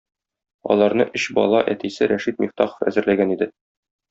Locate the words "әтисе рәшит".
1.75-2.43